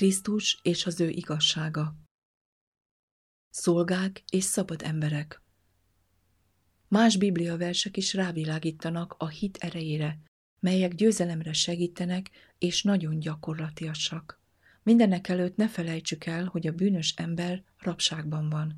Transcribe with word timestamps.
Krisztus 0.00 0.58
és 0.62 0.86
az 0.86 1.00
ő 1.00 1.08
igazsága. 1.08 1.94
Szolgák 3.50 4.22
és 4.30 4.44
szabad 4.44 4.82
emberek. 4.82 5.42
Más 6.88 7.16
bibliaversek 7.16 7.96
is 7.96 8.14
rávilágítanak 8.14 9.14
a 9.18 9.28
hit 9.28 9.56
erejére, 9.56 10.18
melyek 10.60 10.94
győzelemre 10.94 11.52
segítenek 11.52 12.30
és 12.58 12.82
nagyon 12.82 13.18
gyakorlatiasak. 13.18 14.40
Mindenek 14.82 15.28
előtt 15.28 15.56
ne 15.56 15.68
felejtsük 15.68 16.24
el, 16.24 16.44
hogy 16.44 16.66
a 16.66 16.72
bűnös 16.72 17.14
ember 17.16 17.64
rabságban 17.78 18.48
van. 18.48 18.74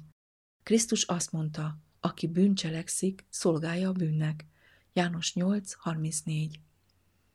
Krisztus 0.62 1.02
azt 1.02 1.32
mondta, 1.32 1.78
aki 2.00 2.26
bűncselekszik, 2.26 3.24
szolgálja 3.28 3.88
a 3.88 3.92
bűnnek. 3.92 4.46
János 4.92 5.32
8.34 5.34 6.54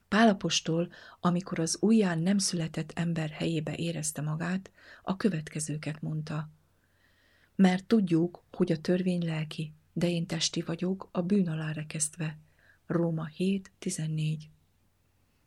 Pálapostól, 0.08 0.92
amikor 1.20 1.60
az 1.60 1.78
újján 1.80 2.20
nem 2.20 2.38
született 2.38 2.92
ember 2.96 3.30
helyébe 3.30 3.76
érezte 3.76 4.22
magát, 4.22 4.72
a 5.04 5.18
következőket 5.18 6.02
mondta. 6.02 6.50
Mert 7.56 7.86
tudjuk, 7.86 8.44
hogy 8.52 8.72
a 8.72 8.82
törvény 8.82 9.26
lelki, 9.26 9.74
de 9.94 10.10
én 10.10 10.26
testi 10.26 10.62
vagyok, 10.62 11.10
a 11.12 11.22
bűn 11.22 11.50
alá 11.50 11.72
rekesztve. 11.72 12.38
Róma 12.86 13.28
7.14 13.38 14.38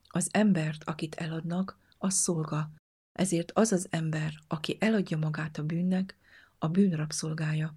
Az 0.09 0.29
embert, 0.33 0.85
akit 0.85 1.15
eladnak, 1.15 1.79
az 1.99 2.15
szolga, 2.15 2.71
ezért 3.13 3.53
az 3.55 3.73
az 3.73 3.87
ember, 3.91 4.33
aki 4.49 4.77
eladja 4.81 5.17
magát 5.17 5.59
a 5.59 5.65
bűnnek, 5.65 6.17
a 6.59 6.69
bűn 6.69 6.97
rabszolgája. 6.97 7.75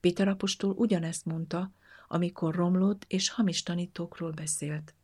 Péter 0.00 0.28
apostol 0.28 0.70
ugyanezt 0.70 1.24
mondta, 1.24 1.72
amikor 2.08 2.54
romlott 2.54 3.04
és 3.08 3.30
hamis 3.30 3.62
tanítókról 3.62 4.30
beszélt. 4.30 4.94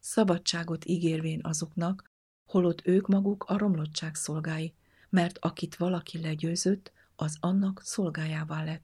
Szabadságot 0.00 0.84
ígérvén 0.84 1.40
azoknak, 1.42 2.10
holott 2.46 2.86
ők 2.86 3.06
maguk 3.08 3.44
a 3.44 3.58
romlottság 3.58 4.14
szolgái, 4.14 4.74
mert 5.08 5.38
akit 5.38 5.76
valaki 5.76 6.20
legyőzött, 6.20 6.92
az 7.16 7.36
annak 7.40 7.80
szolgájává 7.84 8.64
lett. 8.64 8.82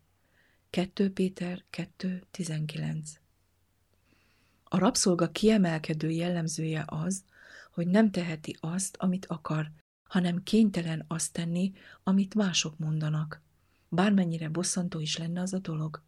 2 0.70 1.12
Péter 1.12 1.64
2.19 1.72 3.08
A 4.64 4.78
rabszolga 4.78 5.30
kiemelkedő 5.30 6.10
jellemzője 6.10 6.84
az, 6.86 7.24
hogy 7.72 7.86
nem 7.86 8.10
teheti 8.10 8.56
azt, 8.60 8.96
amit 8.96 9.26
akar, 9.26 9.70
hanem 10.08 10.42
kénytelen 10.42 11.04
azt 11.08 11.32
tenni, 11.32 11.72
amit 12.02 12.34
mások 12.34 12.78
mondanak. 12.78 13.42
Bármennyire 13.88 14.48
bosszantó 14.48 15.00
is 15.00 15.16
lenne 15.16 15.40
az 15.40 15.52
a 15.52 15.58
dolog. 15.58 16.02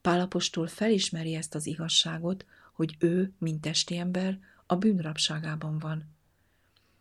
Pálapostól 0.00 0.66
felismeri 0.66 1.34
ezt 1.34 1.54
az 1.54 1.66
igazságot, 1.66 2.46
hogy 2.78 2.96
ő, 2.98 3.32
mint 3.38 3.60
testi 3.60 3.96
ember, 3.96 4.38
a 4.66 4.76
bűnrabságában 4.76 5.78
van. 5.78 6.04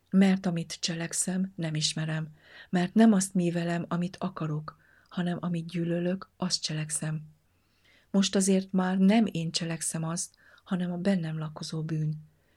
Mert 0.09 0.45
amit 0.45 0.77
cselekszem, 0.79 1.53
nem 1.55 1.75
ismerem, 1.75 2.27
mert 2.69 2.93
nem 2.93 3.13
azt 3.13 3.33
művelem, 3.33 3.85
amit 3.87 4.17
akarok, 4.19 4.77
hanem 5.09 5.37
amit 5.41 5.67
gyűlölök, 5.67 6.29
azt 6.37 6.61
cselekszem. 6.61 7.21
Most 8.11 8.35
azért 8.35 8.71
már 8.71 8.97
nem 8.97 9.25
én 9.31 9.51
cselekszem 9.51 10.03
azt, 10.03 10.35
hanem 10.63 10.91
a 10.91 10.97
bennem 10.97 11.37
lakozó 11.37 11.83
bűn, 11.83 12.13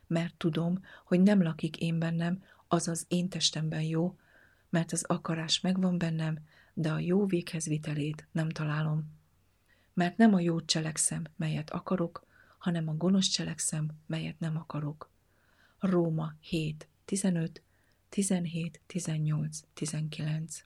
mert 0.07 0.35
tudom, 0.37 0.85
hogy 1.05 1.21
nem 1.21 1.43
lakik 1.43 1.77
én 1.77 1.99
bennem, 1.99 2.43
azaz 2.69 3.05
én 3.09 3.29
testemben 3.29 3.83
jó, 3.83 4.19
mert 4.71 4.93
az 4.93 5.05
akarás 5.07 5.61
megvan 5.61 5.99
bennem, 5.99 6.39
de 6.75 6.93
a 6.93 6.99
jó 6.99 7.27
véghez 7.27 7.67
vitelét 7.67 8.29
nem 8.33 8.49
találom. 8.49 9.19
Mert 9.95 10.17
nem 10.17 10.35
a 10.35 10.41
jót 10.41 10.67
cselekszem, 10.67 11.25
melyet 11.37 11.71
akarok, 11.71 12.29
hanem 12.61 12.89
a 12.89 12.95
gonosz 12.95 13.27
cselekszem, 13.27 13.91
melyet 14.07 14.39
nem 14.39 14.57
akarok. 14.57 15.11
Róma 15.79 16.33
7, 16.41 16.89
15, 17.05 17.63
17, 18.09 18.81
18, 18.87 19.61
19 19.75 20.65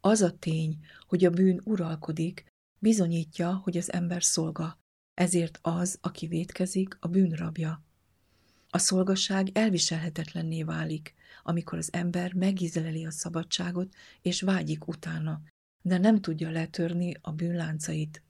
Az 0.00 0.20
a 0.20 0.38
tény, 0.38 0.78
hogy 1.06 1.24
a 1.24 1.30
bűn 1.30 1.60
uralkodik, 1.64 2.44
bizonyítja, 2.78 3.54
hogy 3.54 3.76
az 3.76 3.92
ember 3.92 4.22
szolga, 4.22 4.78
ezért 5.14 5.58
az, 5.62 5.98
aki 6.00 6.26
vétkezik, 6.26 6.96
a 7.00 7.08
bűn 7.08 7.30
rabja. 7.30 7.82
A 8.70 8.78
szolgasság 8.78 9.50
elviselhetetlenné 9.52 10.62
válik, 10.62 11.14
amikor 11.42 11.78
az 11.78 11.92
ember 11.92 12.34
megízleli 12.34 13.06
a 13.06 13.10
szabadságot 13.10 13.94
és 14.20 14.40
vágyik 14.40 14.88
utána, 14.88 15.42
de 15.82 15.98
nem 15.98 16.20
tudja 16.20 16.50
letörni 16.50 17.16
a 17.20 17.32
bűnláncait. 17.32 18.22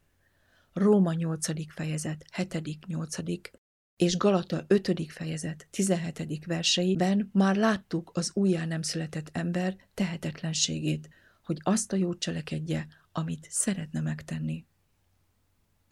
Róma 0.73 1.13
8. 1.13 1.73
fejezet 1.73 2.25
7.-8. 2.37 3.51
és 3.97 4.17
Galata 4.17 4.65
5. 4.67 5.13
fejezet 5.13 5.69
17. 5.71 6.45
verseiben 6.47 7.31
már 7.33 7.57
láttuk 7.57 8.11
az 8.15 8.31
újjá 8.35 8.65
nem 8.65 8.83
született 8.83 9.29
ember 9.33 9.77
tehetetlenségét, 9.95 11.09
hogy 11.45 11.59
azt 11.63 11.93
a 11.93 11.97
jót 11.97 12.19
cselekedje, 12.19 12.87
amit 13.13 13.47
szeretne 13.51 14.01
megtenni. 14.01 14.67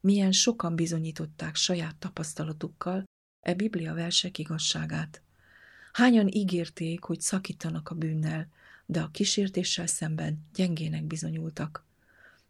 Milyen 0.01 0.33
sokan 0.33 0.77
bizonyították 0.77 1.55
saját 1.55 1.97
tapasztalatukkal 1.97 3.05
e 3.41 3.55
Biblia 3.55 3.95
versek 3.95 4.39
igazságát. 4.39 5.23
Hányan 5.93 6.29
ígérték, 6.29 7.03
hogy 7.03 7.21
szakítanak 7.21 7.89
a 7.89 7.95
bűnnel, 7.95 8.49
de 8.87 9.01
a 9.01 9.11
kísértéssel 9.11 9.87
szemben 9.87 10.49
gyengének 10.55 11.05
bizonyultak. 11.05 11.89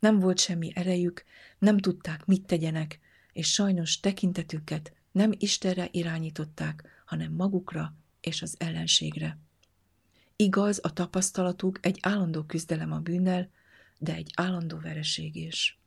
Nem 0.01 0.19
volt 0.19 0.39
semmi 0.39 0.73
erejük, 0.75 1.25
nem 1.59 1.79
tudták, 1.79 2.27
mit 2.27 2.47
tegyenek, 2.47 3.01
és 3.33 3.51
sajnos 3.51 4.01
tekintetüket 4.01 4.93
nem 5.13 5.33
Istenre 5.39 5.89
irányították, 5.91 7.03
hanem 7.05 7.33
magukra 7.33 7.95
és 8.21 8.43
az 8.43 8.55
ellenségre. 8.59 9.39
Igaz, 10.37 10.81
a 10.83 10.93
tapasztalatuk 10.93 11.79
egy 11.87 11.99
állandó 12.03 12.43
küzdelem 12.43 12.93
a 12.93 12.99
bűnnel, 12.99 13.51
de 13.99 14.15
egy 14.15 14.31
állandó 14.35 14.79
vereség 14.79 15.37
is. 15.37 15.81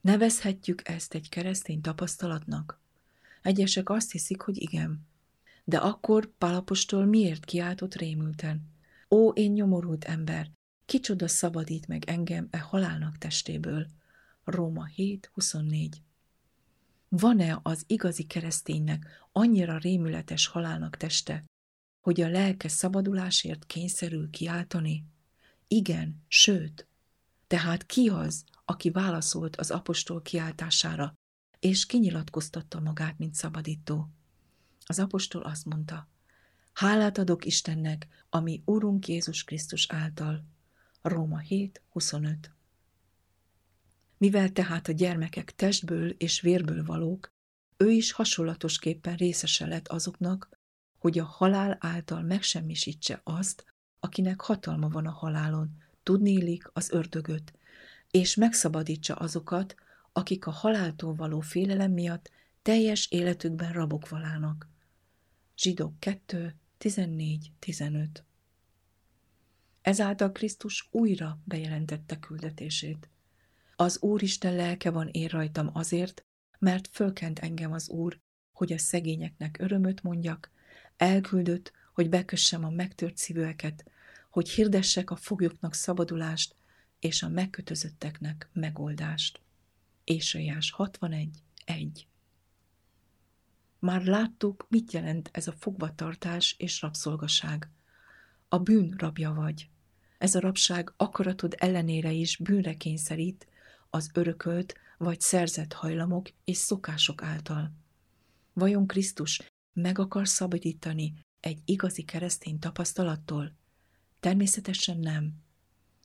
Nevezhetjük 0.00 0.88
ezt 0.88 1.14
egy 1.14 1.28
keresztény 1.28 1.80
tapasztalatnak? 1.80 2.80
Egyesek 3.42 3.90
azt 3.90 4.12
hiszik, 4.12 4.40
hogy 4.40 4.62
igen. 4.62 5.06
De 5.64 5.78
akkor 5.78 6.26
Pálapostól 6.38 7.04
miért 7.04 7.44
kiáltott 7.44 7.94
rémülten? 7.94 8.68
Ó, 9.10 9.30
én 9.30 9.52
nyomorult 9.52 10.04
ember, 10.04 10.50
kicsoda 10.90 11.28
szabadít 11.28 11.86
meg 11.86 12.04
engem 12.04 12.48
e 12.50 12.58
halálnak 12.58 13.18
testéből? 13.18 13.86
Róma 14.44 14.86
7.24 14.96 15.92
Van-e 17.08 17.58
az 17.62 17.84
igazi 17.86 18.24
kereszténynek 18.24 19.28
annyira 19.32 19.78
rémületes 19.78 20.46
halálnak 20.46 20.96
teste, 20.96 21.44
hogy 22.00 22.20
a 22.20 22.28
lelke 22.28 22.68
szabadulásért 22.68 23.66
kényszerül 23.66 24.30
kiáltani? 24.30 25.04
Igen, 25.68 26.24
sőt. 26.28 26.86
Tehát 27.46 27.86
ki 27.86 28.08
az, 28.08 28.44
aki 28.64 28.90
válaszolt 28.90 29.56
az 29.56 29.70
apostol 29.70 30.22
kiáltására, 30.22 31.14
és 31.58 31.86
kinyilatkoztatta 31.86 32.80
magát, 32.80 33.18
mint 33.18 33.34
szabadító? 33.34 34.10
Az 34.86 34.98
apostol 34.98 35.42
azt 35.42 35.64
mondta, 35.64 36.08
Hálát 36.72 37.18
adok 37.18 37.44
Istennek, 37.44 38.08
ami 38.30 38.62
Úrunk 38.64 39.08
Jézus 39.08 39.44
Krisztus 39.44 39.86
által. 39.88 40.44
Róma 41.02 41.38
7, 41.38 41.82
25 41.88 42.52
Mivel 44.18 44.48
tehát 44.48 44.88
a 44.88 44.92
gyermekek 44.92 45.54
testből 45.54 46.10
és 46.10 46.40
vérből 46.40 46.84
valók, 46.84 47.32
ő 47.76 47.90
is 47.90 48.12
hasonlatosképpen 48.12 49.16
részese 49.16 49.66
lett 49.66 49.88
azoknak, 49.88 50.48
hogy 50.98 51.18
a 51.18 51.24
halál 51.24 51.76
által 51.80 52.22
megsemmisítse 52.22 53.20
azt, 53.24 53.64
akinek 54.00 54.40
hatalma 54.40 54.88
van 54.88 55.06
a 55.06 55.10
halálon, 55.10 55.76
tudnélik 56.02 56.70
az 56.72 56.90
ördögöt, 56.90 57.52
és 58.10 58.34
megszabadítsa 58.34 59.14
azokat, 59.14 59.74
akik 60.12 60.46
a 60.46 60.50
haláltól 60.50 61.14
való 61.14 61.40
félelem 61.40 61.92
miatt 61.92 62.30
teljes 62.62 63.10
életükben 63.10 63.72
rabok 63.72 64.08
valának. 64.08 64.68
Zsidók 65.56 66.00
2, 66.00 66.54
14-15 66.80 68.08
Ezáltal 69.82 70.32
Krisztus 70.32 70.88
újra 70.90 71.40
bejelentette 71.44 72.18
küldetését. 72.18 73.08
Az 73.76 74.02
Úristen 74.02 74.54
lelke 74.54 74.90
van 74.90 75.08
én 75.08 75.28
rajtam 75.28 75.70
azért, 75.72 76.24
mert 76.58 76.88
fölkent 76.92 77.38
engem 77.38 77.72
az 77.72 77.88
Úr, 77.88 78.20
hogy 78.52 78.72
a 78.72 78.78
szegényeknek 78.78 79.56
örömöt 79.60 80.02
mondjak, 80.02 80.50
elküldött, 80.96 81.72
hogy 81.94 82.08
bekössem 82.08 82.64
a 82.64 82.70
megtört 82.70 83.16
szívőeket, 83.16 83.84
hogy 84.30 84.50
hirdessek 84.50 85.10
a 85.10 85.16
foglyoknak 85.16 85.74
szabadulást, 85.74 86.56
és 86.98 87.22
a 87.22 87.28
megkötözötteknek 87.28 88.48
megoldást. 88.52 89.40
Ésajász 90.04 90.70
61. 90.70 91.42
1 91.64 92.08
már 93.80 94.04
láttuk, 94.04 94.66
mit 94.68 94.92
jelent 94.92 95.30
ez 95.32 95.46
a 95.46 95.52
fogvatartás 95.52 96.54
és 96.58 96.80
rabszolgaság. 96.80 97.70
A 98.52 98.58
bűn 98.58 98.94
rabja 98.98 99.32
vagy. 99.32 99.68
Ez 100.18 100.34
a 100.34 100.40
rabság 100.40 100.92
akaratod 100.96 101.54
ellenére 101.58 102.12
is 102.12 102.36
bűnre 102.36 102.74
kényszerít, 102.74 103.48
az 103.90 104.10
örökölt 104.12 104.74
vagy 104.98 105.20
szerzett 105.20 105.72
hajlamok 105.72 106.30
és 106.44 106.56
szokások 106.56 107.22
által. 107.22 107.72
Vajon 108.52 108.86
Krisztus 108.86 109.42
meg 109.72 109.98
akar 109.98 110.28
szabadítani 110.28 111.14
egy 111.40 111.58
igazi 111.64 112.02
keresztény 112.02 112.58
tapasztalattól? 112.58 113.56
Természetesen 114.20 114.98
nem. 114.98 115.32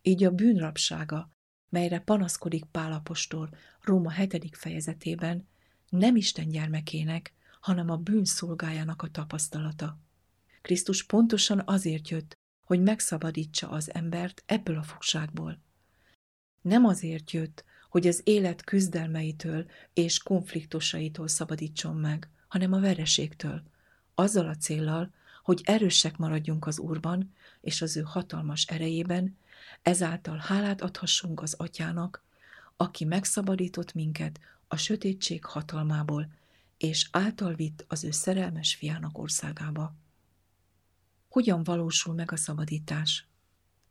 Így 0.02 0.24
a 0.24 0.32
bűnrabsága, 0.32 1.30
melyre 1.70 2.00
panaszkodik 2.00 2.66
Pálapostól 2.66 3.50
Róma 3.82 4.12
7. 4.12 4.56
fejezetében, 4.58 5.48
nem 5.90 6.16
Isten 6.16 6.48
gyermekének, 6.48 7.34
hanem 7.62 7.90
a 7.90 7.98
bűn 7.98 8.26
szolgájának 8.26 9.02
a 9.02 9.08
tapasztalata. 9.08 10.00
Krisztus 10.66 11.04
pontosan 11.04 11.62
azért 11.66 12.10
jött, 12.10 12.38
hogy 12.64 12.82
megszabadítsa 12.82 13.70
az 13.70 13.94
embert 13.94 14.44
ebből 14.46 14.78
a 14.78 14.84
fogságból. 14.84 15.60
Nem 16.62 16.86
azért 16.86 17.32
jött, 17.32 17.64
hogy 17.90 18.08
az 18.08 18.22
élet 18.24 18.64
küzdelmeitől 18.64 19.66
és 19.94 20.18
konfliktusaitól 20.18 21.28
szabadítson 21.28 21.96
meg, 21.96 22.30
hanem 22.48 22.74
a 22.74 22.80
vereségtől, 22.80 23.64
azzal 24.16 24.48
a 24.48 24.56
céllal, 24.56 25.14
hogy 25.44 25.62
erősek 25.64 26.18
maradjunk 26.18 26.68
az 26.68 26.80
Úrban 26.80 27.34
és 27.62 27.82
az 27.82 27.98
ő 27.98 28.02
hatalmas 28.02 28.66
erejében, 28.66 29.38
ezáltal 29.82 30.38
hálát 30.38 30.82
adhassunk 30.82 31.42
az 31.42 31.54
Atyának, 31.54 32.24
aki 32.78 33.06
megszabadított 33.06 33.94
minket 33.94 34.40
a 34.68 34.76
sötétség 34.76 35.46
hatalmából, 35.46 36.32
és 36.78 37.08
által 37.12 37.54
vitt 37.54 37.86
az 37.88 38.04
ő 38.04 38.12
szerelmes 38.12 38.76
fiának 38.76 39.18
országába. 39.18 39.96
Hogyan 41.36 41.64
valósul 41.64 42.14
meg 42.14 42.32
a 42.32 42.36
szabadítás? 42.36 43.28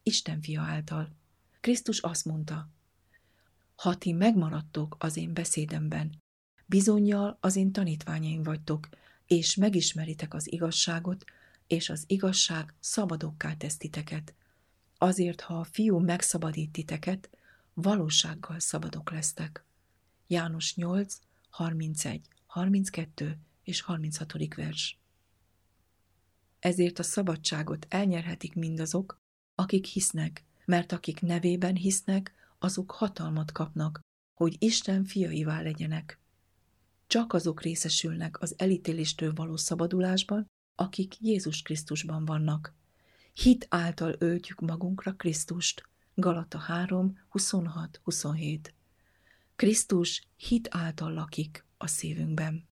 Isten 0.02 0.40
fia 0.40 0.62
által. 0.62 1.16
Krisztus 1.60 1.98
azt 1.98 2.24
mondta, 2.24 2.68
ha 3.76 3.94
ti 3.98 4.12
megmaradtok 4.12 4.96
az 4.98 5.16
én 5.16 5.34
beszédemben, 5.34 6.22
bizonyal 6.66 7.38
az 7.40 7.56
én 7.56 7.72
tanítványaim 7.72 8.42
vagytok, 8.42 8.88
és 9.26 9.54
megismeritek 9.54 10.34
az 10.34 10.52
igazságot, 10.52 11.24
és 11.66 11.90
az 11.90 12.04
igazság 12.06 12.74
szabadokká 12.80 13.54
tesz 13.54 13.76
titeket. 13.76 14.34
Azért, 14.98 15.40
ha 15.40 15.58
a 15.58 15.64
fiú 15.64 15.98
megszabadít 15.98 16.72
titeket, 16.72 17.30
valósággal 17.74 18.58
szabadok 18.58 19.10
lesztek. 19.10 19.64
János 20.26 20.74
8, 20.74 21.18
31, 21.48 22.28
32 22.46 23.38
és 23.62 23.80
36. 23.80 24.54
vers. 24.54 24.98
Ezért 26.64 26.98
a 26.98 27.02
szabadságot 27.02 27.86
elnyerhetik 27.88 28.54
mindazok, 28.54 29.16
akik 29.54 29.86
hisznek, 29.86 30.44
mert 30.64 30.92
akik 30.92 31.20
nevében 31.20 31.74
hisznek, 31.76 32.34
azok 32.58 32.90
hatalmat 32.90 33.52
kapnak, 33.52 34.00
hogy 34.34 34.56
Isten 34.58 35.04
fiaivá 35.04 35.60
legyenek. 35.60 36.18
Csak 37.06 37.32
azok 37.32 37.62
részesülnek 37.62 38.40
az 38.40 38.54
elítéléstől 38.58 39.32
való 39.32 39.56
szabadulásban, 39.56 40.46
akik 40.74 41.20
Jézus 41.20 41.62
Krisztusban 41.62 42.24
vannak. 42.24 42.74
Hit 43.32 43.66
által 43.70 44.14
öltjük 44.18 44.60
magunkra 44.60 45.14
Krisztust. 45.14 45.88
Galata 46.14 46.58
3, 46.58 47.18
26-27 47.32 48.58
Krisztus 49.56 50.26
hit 50.36 50.68
által 50.70 51.12
lakik 51.12 51.64
a 51.76 51.86
szívünkben. 51.86 52.68